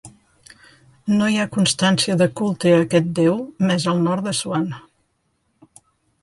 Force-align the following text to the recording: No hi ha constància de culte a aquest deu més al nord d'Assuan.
No 1.19 1.27
hi 1.33 1.35
ha 1.41 1.45
constància 1.57 2.15
de 2.21 2.27
culte 2.39 2.71
a 2.71 2.79
aquest 2.87 3.13
deu 3.21 3.37
més 3.71 3.87
al 3.93 4.01
nord 4.09 4.31
d'Assuan. 4.31 4.67